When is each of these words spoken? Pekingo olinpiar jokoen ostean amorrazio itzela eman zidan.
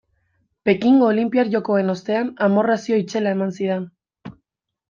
Pekingo 0.69 1.05
olinpiar 1.09 1.51
jokoen 1.57 1.93
ostean 1.95 2.31
amorrazio 2.47 2.99
itzela 3.05 3.35
eman 3.37 3.55
zidan. 3.59 3.89